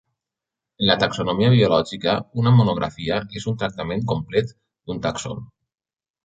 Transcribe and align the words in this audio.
En 0.83 0.87
la 0.91 0.93
taxonomia 1.01 1.51
biològica 1.55 2.15
una 2.43 2.53
monografia 2.61 3.19
és 3.41 3.45
un 3.53 3.61
tractament 3.65 4.03
complet 4.15 4.55
d'un 4.57 5.05
tàxon. 5.07 5.47